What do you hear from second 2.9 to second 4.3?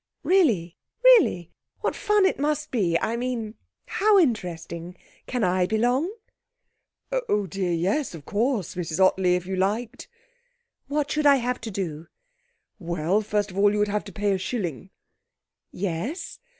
I mean how